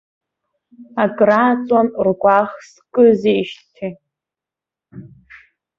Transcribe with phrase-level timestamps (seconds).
[1.03, 3.91] Акрааҵуан ргәаӷ скызижьҭеи.